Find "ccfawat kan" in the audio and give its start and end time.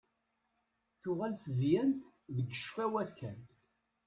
2.55-3.39